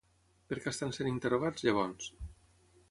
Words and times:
Per 0.53 0.57
què 0.63 0.71
estan 0.71 0.95
sent 0.97 1.11
interrogats, 1.11 1.69
llavors? 1.69 2.11